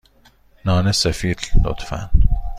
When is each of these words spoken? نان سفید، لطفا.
نان 0.65 0.91
سفید، 0.91 1.39
لطفا. 1.65 2.09